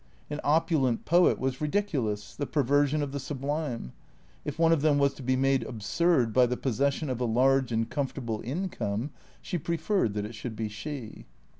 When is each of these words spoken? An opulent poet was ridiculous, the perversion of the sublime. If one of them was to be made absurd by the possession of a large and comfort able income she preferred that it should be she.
An 0.31 0.39
opulent 0.43 1.05
poet 1.05 1.37
was 1.37 1.61
ridiculous, 1.61 2.35
the 2.35 2.47
perversion 2.47 3.03
of 3.03 3.11
the 3.11 3.19
sublime. 3.19 3.93
If 4.43 4.57
one 4.57 4.71
of 4.71 4.81
them 4.81 4.97
was 4.97 5.13
to 5.13 5.21
be 5.21 5.35
made 5.35 5.61
absurd 5.61 6.33
by 6.33 6.47
the 6.47 6.57
possession 6.57 7.07
of 7.07 7.21
a 7.21 7.25
large 7.25 7.71
and 7.71 7.87
comfort 7.87 8.23
able 8.23 8.41
income 8.41 9.11
she 9.43 9.59
preferred 9.59 10.15
that 10.15 10.25
it 10.25 10.33
should 10.33 10.55
be 10.55 10.69
she. 10.69 11.27